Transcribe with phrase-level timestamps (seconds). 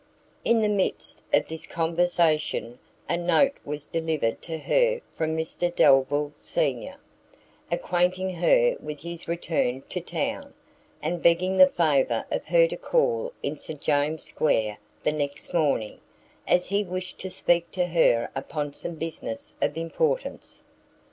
[0.43, 6.31] In the midst of this conversation, a note was delivered to her from Mr Delvile
[6.35, 6.95] senior,
[7.71, 10.55] acquainting her with his return to town,
[11.03, 15.99] and begging the favour of her to call in St James's square the next morning,
[16.47, 20.63] as he wished to speak to her upon some business of importance.